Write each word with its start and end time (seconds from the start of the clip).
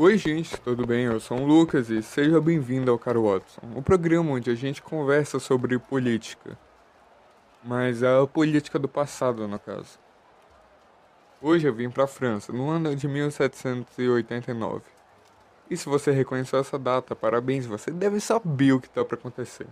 Oi, 0.00 0.16
gente, 0.16 0.56
tudo 0.60 0.86
bem? 0.86 1.06
Eu 1.06 1.18
sou 1.18 1.40
o 1.40 1.44
Lucas 1.44 1.90
e 1.90 2.00
seja 2.04 2.40
bem-vindo 2.40 2.88
ao 2.88 2.96
Caro 2.96 3.24
Watson, 3.24 3.62
o 3.74 3.82
programa 3.82 4.30
onde 4.30 4.48
a 4.48 4.54
gente 4.54 4.80
conversa 4.80 5.40
sobre 5.40 5.76
política. 5.76 6.56
Mas 7.64 8.04
a 8.04 8.24
política 8.24 8.78
do 8.78 8.86
passado, 8.86 9.48
no 9.48 9.58
caso. 9.58 9.98
Hoje 11.42 11.66
eu 11.66 11.74
vim 11.74 11.90
para 11.90 12.04
a 12.04 12.06
França, 12.06 12.52
no 12.52 12.70
ano 12.70 12.94
de 12.94 13.08
1789. 13.08 14.82
E 15.68 15.76
se 15.76 15.88
você 15.88 16.12
reconheceu 16.12 16.60
essa 16.60 16.78
data, 16.78 17.16
parabéns, 17.16 17.66
você 17.66 17.90
deve 17.90 18.20
saber 18.20 18.74
o 18.74 18.80
que 18.80 18.86
está 18.86 19.04
para 19.04 19.18
acontecer. 19.18 19.66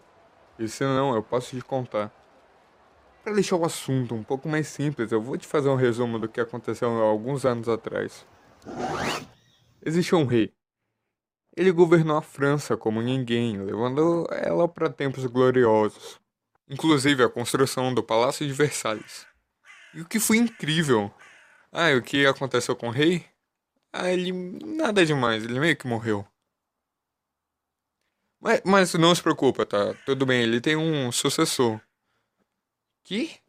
E 0.58 0.66
se 0.66 0.82
não, 0.82 1.14
eu 1.14 1.22
posso 1.22 1.54
te 1.54 1.62
contar. 1.62 2.10
Para 3.22 3.32
deixar 3.32 3.54
o 3.54 3.64
assunto 3.64 4.12
um 4.12 4.24
pouco 4.24 4.48
mais 4.48 4.66
simples, 4.66 5.12
eu 5.12 5.22
vou 5.22 5.36
te 5.38 5.46
fazer 5.46 5.68
um 5.68 5.76
resumo 5.76 6.18
do 6.18 6.28
que 6.28 6.40
aconteceu 6.40 6.90
alguns 7.00 7.46
anos 7.46 7.68
atrás. 7.68 8.26
Existia 9.86 10.18
um 10.18 10.26
rei. 10.26 10.52
Ele 11.56 11.70
governou 11.70 12.16
a 12.16 12.22
França 12.22 12.76
como 12.76 13.00
ninguém, 13.00 13.56
levando 13.62 14.26
ela 14.32 14.66
para 14.66 14.90
tempos 14.90 15.24
gloriosos, 15.26 16.20
inclusive 16.68 17.22
a 17.22 17.28
construção 17.28 17.94
do 17.94 18.02
Palácio 18.02 18.44
de 18.44 18.52
Versalhes. 18.52 19.28
E 19.94 20.00
o 20.00 20.04
que 20.04 20.18
foi 20.18 20.38
incrível? 20.38 21.14
Ah, 21.70 21.92
e 21.92 21.96
o 21.96 22.02
que 22.02 22.26
aconteceu 22.26 22.74
com 22.74 22.88
o 22.88 22.90
rei? 22.90 23.24
Ah, 23.92 24.10
ele. 24.10 24.32
nada 24.32 25.06
demais, 25.06 25.44
ele 25.44 25.60
meio 25.60 25.76
que 25.76 25.86
morreu. 25.86 26.26
Mas, 28.40 28.60
mas 28.64 28.94
não 28.94 29.14
se 29.14 29.22
preocupa, 29.22 29.64
tá? 29.64 29.94
Tudo 30.04 30.26
bem, 30.26 30.42
ele 30.42 30.60
tem 30.60 30.74
um 30.74 31.12
sucessor. 31.12 31.80
Que? 33.04 33.40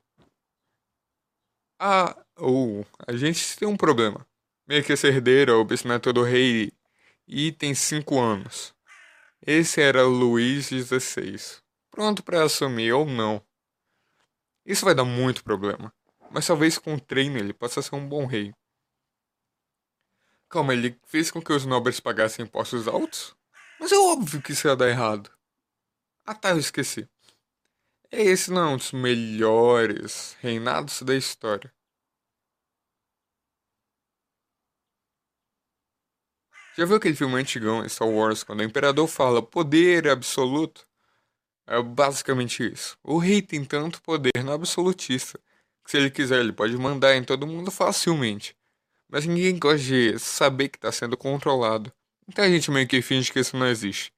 Ah, 1.79 2.15
ou. 2.37 2.81
Oh, 2.81 2.85
a 3.07 3.15
gente 3.17 3.57
tem 3.57 3.67
um 3.67 3.75
problema. 3.75 4.26
Meio 4.67 4.83
que 4.83 4.91
esse 4.91 5.07
herdeiro 5.07 5.53
é 5.53 5.55
o 5.55 5.63
bisneto 5.63 6.11
do 6.11 6.23
rei 6.23 6.73
e 7.25 7.53
tem 7.53 7.73
cinco 7.73 8.19
anos. 8.19 8.75
Esse 9.41 9.81
era 9.81 10.03
Luís 10.03 10.67
XVI. 10.67 11.61
Pronto 11.89 12.21
para 12.21 12.43
assumir 12.43 12.91
ou 12.91 13.05
não. 13.05 13.41
Isso 14.65 14.83
vai 14.83 14.93
dar 14.93 15.05
muito 15.05 15.41
problema. 15.41 15.93
Mas 16.29 16.45
talvez 16.45 16.77
com 16.77 16.99
treino 16.99 17.37
ele 17.37 17.53
possa 17.53 17.81
ser 17.81 17.95
um 17.95 18.05
bom 18.05 18.25
rei. 18.25 18.53
Calma, 20.49 20.73
ele 20.73 20.99
fez 21.05 21.31
com 21.31 21.41
que 21.41 21.53
os 21.53 21.65
nobres 21.65 22.01
pagassem 22.01 22.43
impostos 22.43 22.89
altos? 22.89 23.33
Mas 23.79 23.93
é 23.93 23.97
óbvio 23.97 24.41
que 24.41 24.51
isso 24.51 24.67
ia 24.67 24.75
dar 24.75 24.89
errado. 24.89 25.31
Ah 26.25 26.35
tá, 26.35 26.49
eu 26.49 26.59
esqueci. 26.59 27.07
Esse 28.11 28.51
não 28.51 28.61
é 28.61 28.73
um 28.73 28.77
dos 28.77 28.91
melhores 28.91 30.35
reinados 30.41 31.01
da 31.03 31.15
história. 31.15 31.73
Já 36.77 36.85
viu 36.85 36.97
aquele 36.97 37.15
filme 37.15 37.33
antigão, 37.33 37.87
Star 37.89 38.07
Wars, 38.07 38.43
quando 38.43 38.59
o 38.59 38.63
Imperador 38.63 39.07
fala 39.07 39.41
poder 39.41 40.07
absoluto? 40.07 40.87
É 41.65 41.81
basicamente 41.81 42.71
isso. 42.71 42.95
O 43.03 43.17
rei 43.17 43.41
tem 43.41 43.65
tanto 43.65 43.99
poder 44.01 44.43
no 44.43 44.51
absolutista 44.51 45.39
que 45.83 45.89
se 45.89 45.97
ele 45.97 46.11
quiser 46.11 46.39
ele 46.39 46.53
pode 46.53 46.77
mandar 46.77 47.15
em 47.15 47.23
todo 47.23 47.47
mundo 47.47 47.71
facilmente. 47.71 48.55
Mas 49.09 49.25
ninguém 49.25 49.57
gosta 49.57 49.79
de 49.79 50.19
saber 50.19 50.69
que 50.69 50.77
está 50.77 50.91
sendo 50.91 51.17
controlado. 51.17 51.91
Então 52.27 52.45
a 52.45 52.49
gente 52.49 52.69
meio 52.69 52.87
que 52.87 53.01
finge 53.01 53.33
que 53.33 53.39
isso 53.39 53.57
não 53.57 53.65
existe. 53.67 54.13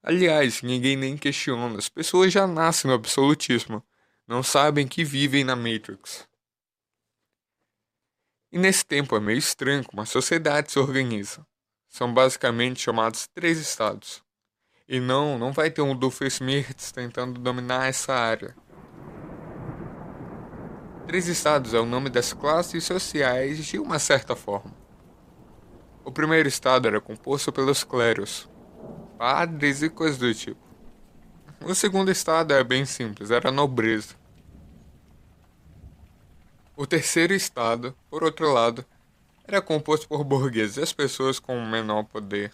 Aliás, 0.00 0.62
ninguém 0.62 0.96
nem 0.96 1.16
questiona. 1.16 1.78
As 1.78 1.88
pessoas 1.88 2.32
já 2.32 2.46
nascem 2.46 2.88
no 2.88 2.94
absolutismo. 2.94 3.82
Não 4.24 4.44
sabem 4.44 4.86
que 4.86 5.02
vivem 5.02 5.42
na 5.42 5.56
Matrix. 5.56 6.28
E 8.52 8.58
nesse 8.58 8.86
tempo 8.86 9.16
é 9.16 9.20
meio 9.20 9.38
estranho 9.38 9.84
como 9.84 10.00
a 10.00 10.06
sociedade 10.06 10.70
se 10.70 10.78
organiza. 10.78 11.44
São 11.88 12.12
basicamente 12.12 12.80
chamados 12.80 13.26
três 13.26 13.58
estados. 13.58 14.22
E 14.88 15.00
não, 15.00 15.38
não 15.38 15.52
vai 15.52 15.70
ter 15.70 15.82
um 15.82 15.96
Doofenshmirtz 15.96 16.92
tentando 16.92 17.40
dominar 17.40 17.88
essa 17.88 18.14
área. 18.14 18.54
Três 21.06 21.26
estados 21.26 21.72
é 21.72 21.80
o 21.80 21.86
nome 21.86 22.10
das 22.10 22.32
classes 22.32 22.84
sociais 22.84 23.64
de 23.64 23.78
uma 23.78 23.98
certa 23.98 24.36
forma. 24.36 24.74
O 26.04 26.12
primeiro 26.12 26.48
estado 26.48 26.88
era 26.88 27.00
composto 27.00 27.52
pelos 27.52 27.84
clérigos, 27.84 28.48
padres 29.18 29.82
e 29.82 29.90
coisas 29.90 30.18
do 30.18 30.34
tipo. 30.34 30.60
O 31.60 31.74
segundo 31.74 32.10
estado 32.10 32.54
é 32.54 32.62
bem 32.62 32.84
simples, 32.84 33.30
era 33.30 33.48
a 33.48 33.52
nobreza. 33.52 34.14
O 36.76 36.86
terceiro 36.86 37.34
estado, 37.34 37.94
por 38.08 38.22
outro 38.22 38.52
lado, 38.52 38.86
era 39.48 39.60
composto 39.60 40.06
por 40.06 40.22
burgueses 40.22 40.76
e 40.76 40.82
as 40.82 40.92
pessoas 40.92 41.40
com 41.40 41.60
menor 41.66 42.04
poder 42.04 42.52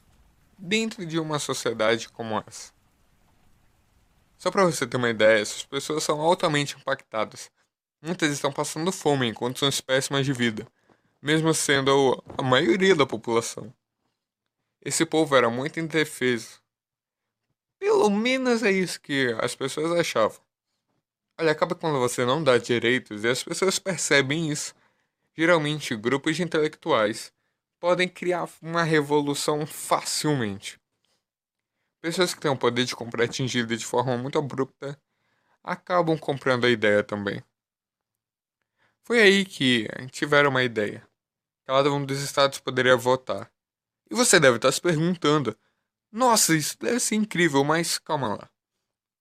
dentro 0.56 1.04
de 1.04 1.18
uma 1.18 1.38
sociedade 1.38 2.08
como 2.08 2.42
essa. 2.46 2.72
Só 4.38 4.50
para 4.50 4.64
você 4.64 4.86
ter 4.86 4.96
uma 4.96 5.10
ideia, 5.10 5.42
essas 5.42 5.64
pessoas 5.64 6.04
são 6.04 6.20
altamente 6.20 6.76
impactadas 6.76 7.50
Muitas 8.06 8.30
estão 8.30 8.52
passando 8.52 8.92
fome 8.92 9.26
em 9.26 9.32
condições 9.32 9.80
péssimas 9.80 10.26
de 10.26 10.32
vida, 10.34 10.68
mesmo 11.22 11.54
sendo 11.54 12.22
a 12.36 12.42
maioria 12.42 12.94
da 12.94 13.06
população. 13.06 13.72
Esse 14.84 15.06
povo 15.06 15.34
era 15.34 15.48
muito 15.48 15.80
indefeso. 15.80 16.60
Pelo 17.78 18.10
menos 18.10 18.62
é 18.62 18.70
isso 18.70 19.00
que 19.00 19.34
as 19.40 19.54
pessoas 19.54 19.90
achavam. 19.98 20.38
Olha, 21.40 21.52
acaba 21.52 21.74
quando 21.74 21.98
você 21.98 22.26
não 22.26 22.44
dá 22.44 22.58
direitos 22.58 23.24
e 23.24 23.28
as 23.28 23.42
pessoas 23.42 23.78
percebem 23.78 24.50
isso. 24.50 24.74
Geralmente, 25.36 25.96
grupos 25.96 26.36
de 26.36 26.42
intelectuais 26.42 27.32
podem 27.80 28.08
criar 28.08 28.48
uma 28.62 28.82
revolução 28.82 29.66
facilmente. 29.66 30.80
Pessoas 32.00 32.32
que 32.32 32.40
têm 32.40 32.50
o 32.50 32.56
poder 32.56 32.84
de 32.84 32.94
comprar 32.94 33.24
atingida 33.24 33.76
de 33.76 33.84
forma 33.84 34.16
muito 34.16 34.38
abrupta 34.38 35.00
acabam 35.62 36.18
comprando 36.18 36.66
a 36.66 36.70
ideia 36.70 37.02
também. 37.02 37.42
Foi 39.02 39.20
aí 39.20 39.44
que 39.44 39.88
tiveram 40.10 40.50
uma 40.50 40.62
ideia. 40.62 41.06
Cada 41.66 41.92
um 41.92 42.04
dos 42.04 42.20
estados 42.20 42.58
poderia 42.58 42.96
votar. 42.96 43.50
E 44.10 44.14
você 44.14 44.38
deve 44.38 44.56
estar 44.56 44.70
se 44.70 44.80
perguntando: 44.80 45.56
nossa, 46.12 46.54
isso 46.54 46.78
deve 46.78 47.00
ser 47.00 47.16
incrível, 47.16 47.64
mas 47.64 47.98
calma 47.98 48.28
lá. 48.28 48.50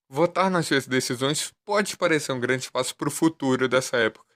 Votar 0.08 0.52
nas 0.52 0.68
suas 0.68 0.86
decisões 0.86 1.54
pode 1.66 1.98
parecer 1.98 2.32
um 2.32 2.40
grande 2.40 2.72
passo 2.72 2.96
para 2.96 3.08
o 3.08 3.12
futuro 3.12 3.68
dessa 3.68 3.98
época, 3.98 4.33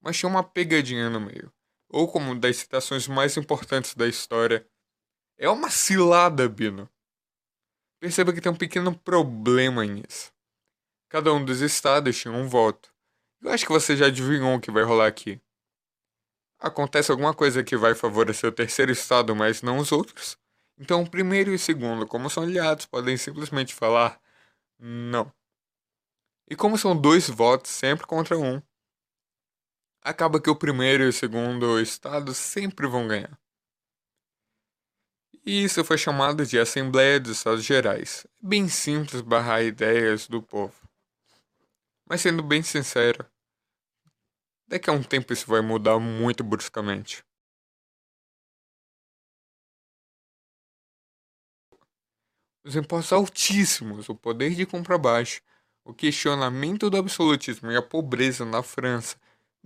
mas 0.00 0.16
tinha 0.16 0.28
uma 0.28 0.42
pegadinha 0.42 1.10
no 1.10 1.20
meio. 1.20 1.52
Ou 1.88 2.10
como 2.10 2.38
das 2.38 2.56
citações 2.56 3.08
mais 3.08 3.36
importantes 3.36 3.94
da 3.94 4.06
história, 4.06 4.68
é 5.36 5.48
uma 5.48 5.70
cilada, 5.70 6.48
Bino. 6.48 6.88
Perceba 8.00 8.32
que 8.32 8.40
tem 8.40 8.52
um 8.52 8.56
pequeno 8.56 8.96
problema 8.96 9.84
nisso. 9.84 10.32
Cada 11.08 11.32
um 11.32 11.44
dos 11.44 11.60
estados 11.60 12.16
tinha 12.18 12.32
um 12.32 12.46
voto. 12.46 12.92
Eu 13.40 13.50
acho 13.50 13.64
que 13.64 13.72
você 13.72 13.96
já 13.96 14.06
adivinhou 14.06 14.54
o 14.54 14.60
que 14.60 14.70
vai 14.70 14.82
rolar 14.82 15.06
aqui. 15.06 15.40
Acontece 16.58 17.10
alguma 17.10 17.32
coisa 17.32 17.62
que 17.62 17.76
vai 17.76 17.94
favorecer 17.94 18.50
o 18.50 18.52
terceiro 18.52 18.90
estado, 18.90 19.34
mas 19.34 19.62
não 19.62 19.78
os 19.78 19.92
outros. 19.92 20.36
Então, 20.76 21.02
o 21.02 21.10
primeiro 21.10 21.50
e 21.50 21.54
o 21.54 21.58
segundo, 21.58 22.06
como 22.06 22.28
são 22.28 22.42
aliados, 22.42 22.86
podem 22.86 23.16
simplesmente 23.16 23.74
falar 23.74 24.20
não. 24.78 25.32
E 26.48 26.56
como 26.56 26.78
são 26.78 26.96
dois 26.96 27.28
votos 27.28 27.70
sempre 27.70 28.06
contra 28.06 28.38
um, 28.38 28.62
acaba 30.08 30.40
que 30.40 30.48
o 30.48 30.56
primeiro 30.56 31.04
e 31.04 31.08
o 31.08 31.12
segundo 31.12 31.78
estado 31.78 32.32
sempre 32.34 32.86
vão 32.86 33.06
ganhar. 33.06 33.38
E 35.44 35.64
isso 35.64 35.84
foi 35.84 35.98
chamado 35.98 36.46
de 36.46 36.58
Assembleia 36.58 37.20
dos 37.20 37.36
Estados 37.36 37.62
Gerais. 37.62 38.26
Bem 38.40 38.68
simples 38.68 39.20
barrar 39.20 39.62
ideias 39.62 40.26
do 40.26 40.42
povo. 40.42 40.74
Mas 42.06 42.22
sendo 42.22 42.42
bem 42.42 42.62
sincero, 42.62 43.24
daqui 44.66 44.88
a 44.88 44.94
um 44.94 45.02
tempo 45.02 45.32
isso 45.32 45.46
vai 45.46 45.60
mudar 45.60 45.98
muito 45.98 46.42
bruscamente. 46.42 47.22
Os 52.64 52.76
impostos 52.76 53.12
altíssimos, 53.12 54.08
o 54.08 54.14
poder 54.14 54.54
de 54.54 54.64
compra 54.64 54.96
baixo, 54.96 55.42
o 55.84 55.92
questionamento 55.92 56.88
do 56.88 56.96
absolutismo 56.96 57.70
e 57.70 57.76
a 57.76 57.82
pobreza 57.82 58.44
na 58.44 58.62
França, 58.62 59.18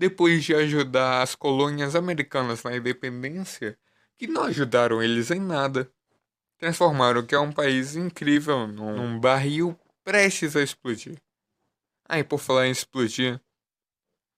depois 0.02 0.42
de 0.42 0.52
ajudar 0.52 1.22
as 1.22 1.36
colônias 1.36 1.94
americanas 1.94 2.64
na 2.64 2.76
independência, 2.76 3.78
que 4.18 4.26
não 4.26 4.42
ajudaram 4.42 5.00
eles 5.00 5.30
em 5.30 5.38
nada, 5.38 5.88
transformaram 6.58 7.20
o 7.20 7.24
que 7.24 7.36
é 7.36 7.38
um 7.38 7.52
país 7.52 7.94
incrível 7.94 8.66
num, 8.66 9.20
barril 9.20 9.78
prestes 10.02 10.56
a 10.56 10.60
explodir. 10.60 11.22
E 12.10 12.24
por 12.24 12.38
falar 12.38 12.66
em 12.66 12.72
explodir. 12.72 13.40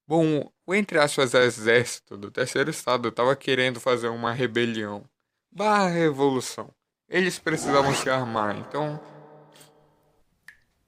Bom, 0.07 0.53
o 0.67 0.75
entre 0.75 0.99
aspas 0.99 1.33
exército 1.33 2.19
do 2.19 2.31
terceiro 2.31 2.69
estado 2.69 3.09
estava 3.09 3.35
querendo 3.35 3.81
fazer 3.81 4.09
uma 4.09 4.33
rebelião. 4.33 5.03
Barra 5.51 5.89
revolução. 5.89 6.69
Eles 7.09 7.39
precisavam 7.39 7.95
se 7.95 8.11
armar, 8.11 8.55
então. 8.59 9.01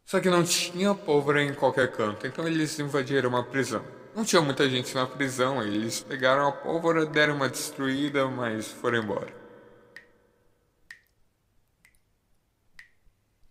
Só 0.05 0.20
que 0.20 0.29
não 0.29 0.44
tinha 0.44 0.94
pólvora 0.94 1.43
em 1.43 1.55
qualquer 1.55 1.90
canto, 1.93 2.26
então 2.26 2.46
eles 2.46 2.79
invadiram 2.79 3.31
uma 3.31 3.43
prisão. 3.43 3.82
Não 4.16 4.24
tinha 4.24 4.40
muita 4.40 4.66
gente 4.66 4.94
na 4.94 5.06
prisão, 5.06 5.62
eles 5.62 6.00
pegaram 6.00 6.48
a 6.48 6.50
pólvora, 6.50 7.04
deram 7.04 7.34
uma 7.34 7.50
destruída, 7.50 8.26
mas 8.26 8.66
foram 8.66 9.02
embora. 9.02 9.30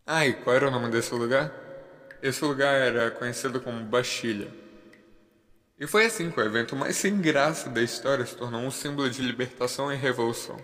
Ah, 0.04 0.26
e 0.26 0.34
qual 0.34 0.56
era 0.56 0.68
o 0.68 0.72
nome 0.72 0.90
desse 0.90 1.14
lugar? 1.14 1.54
Esse 2.20 2.44
lugar 2.44 2.74
era 2.74 3.12
conhecido 3.12 3.62
como 3.62 3.80
Bastilha. 3.86 4.52
E 5.80 5.86
foi 5.86 6.08
assim 6.08 6.32
que 6.32 6.40
o 6.40 6.44
evento 6.44 6.76
mais 6.76 6.96
sem 6.96 7.22
graça 7.22 7.70
da 7.70 7.84
história 7.84 8.26
se 8.26 8.36
tornou 8.36 8.62
um 8.62 8.72
símbolo 8.72 9.08
de 9.08 9.22
libertação 9.22 9.94
e 9.94 9.96
revolução. 9.96 10.58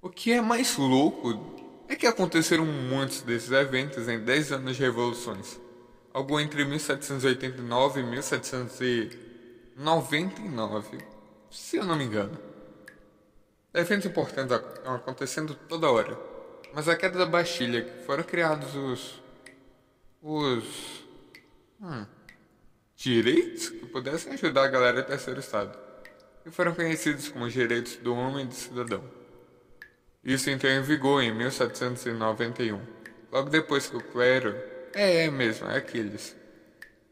O 0.00 0.10
que 0.10 0.32
é 0.32 0.40
mais 0.40 0.76
louco 0.76 1.84
é 1.88 1.94
que 1.94 2.08
aconteceram 2.08 2.66
muitos 2.66 3.22
desses 3.22 3.52
eventos 3.52 4.08
em 4.08 4.18
10 4.18 4.50
anos 4.50 4.76
de 4.76 4.82
revoluções 4.82 5.61
algo 6.12 6.38
entre 6.38 6.64
1789 6.64 8.00
e 8.00 8.02
1799, 8.02 10.98
se 11.50 11.76
eu 11.76 11.84
não 11.84 11.96
me 11.96 12.04
engano. 12.04 12.38
Eventos 13.74 14.06
importantes 14.06 14.54
acontecendo 14.84 15.54
toda 15.54 15.90
hora, 15.90 16.18
mas 16.74 16.88
a 16.88 16.96
queda 16.96 17.18
da 17.18 17.26
Bastilha, 17.26 17.82
que 17.82 18.04
foram 18.04 18.22
criados 18.22 18.74
os. 18.74 19.22
os. 20.20 21.02
Hum, 21.80 22.06
direitos 22.96 23.70
que 23.70 23.86
pudessem 23.86 24.34
ajudar 24.34 24.64
a 24.64 24.68
galera 24.68 25.02
do 25.02 25.08
terceiro 25.08 25.40
estado, 25.40 25.76
e 26.46 26.50
foram 26.50 26.74
conhecidos 26.74 27.28
como 27.28 27.46
os 27.46 27.52
direitos 27.52 27.96
do 27.96 28.14
homem 28.14 28.44
e 28.44 28.48
do 28.48 28.54
cidadão. 28.54 29.02
Isso 30.22 30.50
entrou 30.50 30.70
em 30.70 30.82
vigor 30.82 31.22
em 31.22 31.34
1791, 31.34 32.80
logo 33.32 33.50
depois 33.50 33.88
que 33.88 33.96
o 33.96 34.00
clero, 34.00 34.54
é, 34.94 35.24
é 35.24 35.30
mesmo, 35.30 35.68
é 35.68 35.76
aqueles, 35.76 36.36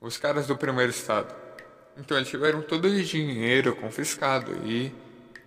os 0.00 0.17
caras 0.17 0.47
do 0.47 0.56
primeiro 0.56 0.91
estado. 0.91 1.35
Então 1.97 2.17
eles 2.17 2.29
tiveram 2.29 2.62
todo 2.62 2.87
o 2.87 3.03
dinheiro 3.03 3.77
confiscado 3.77 4.53
e 4.67 4.93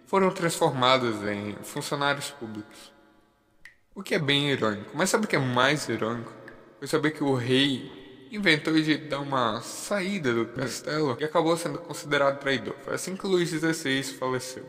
foram 0.05 0.29
transformados 0.31 1.23
em 1.27 1.55
funcionários 1.63 2.29
públicos. 2.29 2.91
O 3.95 4.03
que 4.03 4.15
é 4.15 4.19
bem 4.19 4.49
irônico, 4.49 4.91
mas 4.93 5.09
sabe 5.09 5.25
o 5.25 5.27
que 5.27 5.35
é 5.35 5.39
mais 5.39 5.87
irônico? 5.87 6.31
Foi 6.79 6.87
saber 6.87 7.11
que 7.11 7.23
o 7.23 7.35
rei 7.35 8.27
inventou 8.31 8.73
de 8.73 8.97
dar 8.97 9.19
uma 9.19 9.61
saída 9.61 10.33
do 10.33 10.47
castelo 10.47 11.15
e 11.19 11.23
acabou 11.23 11.55
sendo 11.55 11.77
considerado 11.77 12.39
traidor. 12.39 12.75
Foi 12.83 12.95
assim 12.95 13.15
que 13.15 13.27
Luís 13.27 13.49
XVI 13.49 14.03
faleceu. 14.03 14.65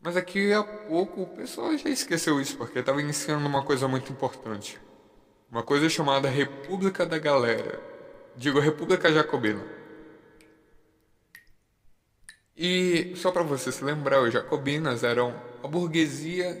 Mas 0.00 0.16
aqui 0.16 0.52
a 0.52 0.62
pouco 0.62 1.22
o 1.22 1.26
pessoal 1.26 1.76
já 1.76 1.90
esqueceu 1.90 2.40
isso, 2.40 2.56
porque 2.56 2.78
estava 2.78 3.00
iniciando 3.00 3.46
uma 3.46 3.62
coisa 3.62 3.86
muito 3.86 4.10
importante. 4.12 4.78
Uma 5.50 5.62
coisa 5.62 5.88
chamada 5.88 6.28
República 6.28 7.06
da 7.06 7.18
Galera. 7.18 7.80
Digo, 8.36 8.60
República 8.60 9.10
Jacobina. 9.10 9.64
E 12.54 13.14
só 13.16 13.30
para 13.30 13.42
você 13.42 13.72
se 13.72 13.82
lembrar, 13.82 14.20
os 14.20 14.32
jacobinas 14.32 15.02
eram 15.02 15.34
a 15.62 15.68
burguesia 15.68 16.54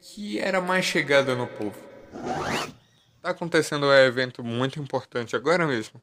que 0.00 0.38
era 0.38 0.60
mais 0.60 0.84
chegada 0.84 1.34
no 1.34 1.48
povo. 1.48 1.76
Tá 3.20 3.30
acontecendo 3.30 3.86
um 3.86 3.92
evento 3.92 4.44
muito 4.44 4.78
importante 4.78 5.34
agora 5.34 5.66
mesmo. 5.66 6.00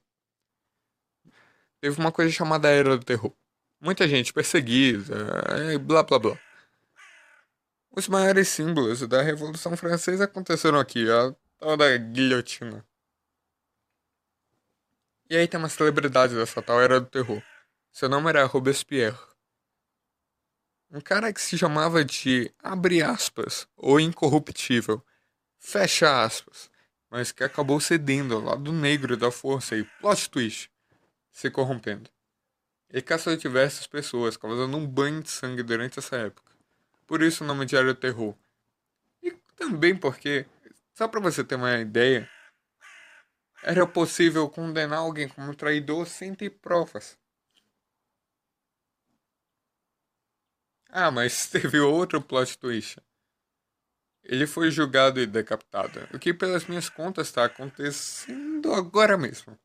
Teve 1.79 1.99
uma 1.99 2.11
coisa 2.11 2.31
chamada 2.31 2.69
Era 2.69 2.97
do 2.97 3.05
Terror. 3.05 3.33
Muita 3.79 4.07
gente 4.07 4.33
perseguida, 4.33 5.15
e 5.73 5.77
blá 5.77 6.03
blá 6.03 6.19
blá. 6.19 6.39
Os 7.91 8.09
maiores 8.09 8.49
símbolos 8.49 9.07
da 9.07 9.21
Revolução 9.21 9.77
Francesa 9.77 10.25
aconteceram 10.25 10.79
aqui, 10.79 11.09
a 11.09 11.33
tal 11.59 11.75
da 11.75 11.97
guilhotina. 11.97 12.85
E 15.29 15.35
aí 15.35 15.47
tem 15.47 15.59
uma 15.59 15.69
celebridade 15.69 16.33
dessa 16.33 16.61
tal 16.61 16.81
era 16.81 16.99
do 16.99 17.05
terror. 17.05 17.43
Seu 17.91 18.07
nome 18.09 18.29
era 18.29 18.45
Robespierre. 18.45 19.19
Um 20.89 21.01
cara 21.01 21.31
que 21.31 21.41
se 21.41 21.57
chamava 21.57 22.03
de 22.03 22.51
abre 22.63 23.03
aspas 23.03 23.67
ou 23.75 23.99
incorruptível, 23.99 25.05
fecha 25.59 26.23
aspas, 26.23 26.71
mas 27.11 27.31
que 27.31 27.43
acabou 27.43 27.79
cedendo 27.79 28.35
ao 28.35 28.41
lado 28.41 28.71
negro 28.71 29.15
da 29.15 29.29
força 29.29 29.75
e 29.75 29.83
plot 29.83 30.29
twist, 30.31 30.71
se 31.31 31.51
corrompendo. 31.51 32.09
Ele 32.89 33.03
caçou 33.03 33.35
diversas 33.35 33.85
pessoas, 33.85 34.35
causando 34.35 34.75
um 34.77 34.87
banho 34.87 35.21
de 35.21 35.29
sangue 35.29 35.61
durante 35.61 35.99
essa 35.99 36.15
época. 36.15 36.51
Por 37.05 37.21
isso 37.21 37.43
o 37.43 37.47
nome 37.47 37.67
Diário 37.67 37.93
do 37.93 37.99
Terror. 37.99 38.35
E 39.21 39.31
também 39.55 39.95
porque, 39.95 40.47
só 40.99 41.07
para 41.07 41.21
você 41.21 41.45
ter 41.45 41.55
uma 41.55 41.77
ideia, 41.77 42.29
era 43.63 43.87
possível 43.87 44.49
condenar 44.49 44.99
alguém 44.99 45.29
como 45.29 45.55
traidor 45.55 46.05
sem 46.05 46.35
ter 46.35 46.49
provas. 46.49 47.17
Ah, 50.89 51.09
mas 51.09 51.47
teve 51.47 51.79
outro 51.79 52.21
plot 52.21 52.57
twist. 52.57 52.97
Ele 54.25 54.45
foi 54.45 54.69
julgado 54.69 55.21
e 55.21 55.25
decapitado, 55.25 56.05
o 56.13 56.19
que 56.19 56.33
pelas 56.33 56.65
minhas 56.65 56.89
contas 56.89 57.27
está 57.27 57.45
acontecendo 57.45 58.73
agora 58.73 59.17
mesmo. 59.17 59.57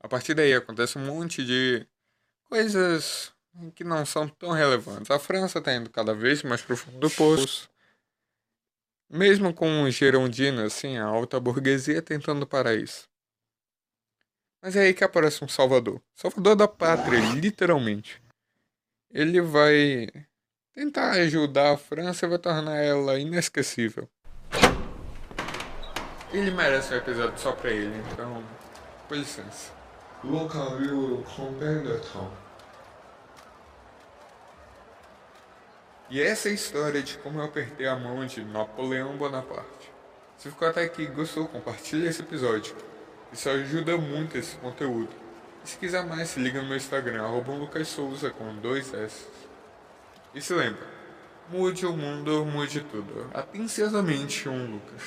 A 0.00 0.08
partir 0.08 0.32
daí 0.32 0.54
acontece 0.54 0.96
um 0.96 1.04
monte 1.04 1.44
de 1.44 1.86
coisas 2.44 3.34
que 3.74 3.84
não 3.84 4.06
são 4.06 4.26
tão 4.26 4.52
relevantes. 4.52 5.10
A 5.10 5.18
França 5.18 5.58
está 5.58 5.74
indo 5.74 5.90
cada 5.90 6.14
vez 6.14 6.42
mais 6.42 6.62
para 6.62 6.72
o 6.72 6.76
fundo 6.78 7.00
do 7.00 7.10
poço. 7.10 7.68
Mesmo 9.08 9.54
com 9.54 9.84
os 9.84 9.94
girondinos, 9.94 10.64
assim, 10.64 10.96
a 10.96 11.04
alta 11.04 11.38
burguesia 11.38 12.02
tentando 12.02 12.46
parar 12.46 12.74
isso. 12.74 13.08
Mas 14.60 14.74
é 14.74 14.80
aí 14.80 14.94
que 14.94 15.04
aparece 15.04 15.44
um 15.44 15.48
Salvador. 15.48 16.02
Salvador 16.14 16.56
da 16.56 16.66
pátria, 16.66 17.20
literalmente. 17.34 18.20
Ele 19.10 19.40
vai 19.40 20.08
tentar 20.74 21.12
ajudar 21.12 21.74
a 21.74 21.76
França 21.76 22.26
e 22.26 22.28
vai 22.28 22.38
tornar 22.38 22.76
ela 22.76 23.18
inesquecível. 23.18 24.08
Ele 26.32 26.50
merece 26.50 26.92
um 26.92 26.96
episódio 26.96 27.38
só 27.38 27.52
pra 27.52 27.70
ele, 27.70 27.96
então. 28.12 28.42
Com 29.08 29.14
licença. 29.14 29.72
E 36.08 36.22
essa 36.22 36.48
é 36.48 36.52
a 36.52 36.54
história 36.54 37.02
de 37.02 37.18
como 37.18 37.40
eu 37.40 37.44
apertei 37.44 37.86
a 37.88 37.96
mão 37.96 38.24
de 38.24 38.44
Napoleão 38.44 39.16
Bonaparte. 39.16 39.90
Se 40.38 40.48
ficou 40.48 40.68
até 40.68 40.84
aqui 40.84 41.02
e 41.02 41.06
gostou, 41.06 41.48
compartilhe 41.48 42.06
esse 42.06 42.22
episódio. 42.22 42.76
Isso 43.32 43.48
ajuda 43.50 43.96
muito 43.96 44.38
esse 44.38 44.54
conteúdo. 44.56 45.08
E 45.64 45.68
se 45.68 45.76
quiser 45.76 46.06
mais, 46.06 46.28
se 46.28 46.38
liga 46.38 46.62
no 46.62 46.68
meu 46.68 46.76
Instagram, 46.76 47.24
arroba 47.24 47.52
Lucas 47.52 47.88
Souza 47.88 48.30
com 48.30 48.54
dois 48.56 48.94
S. 48.94 49.26
E 50.32 50.40
se 50.40 50.54
lembra, 50.54 50.86
mude 51.48 51.84
o 51.84 51.96
mundo, 51.96 52.44
mude 52.44 52.82
tudo. 52.82 53.28
Atenciosamente 53.34 54.48
um 54.48 54.74
Lucas. 54.74 55.02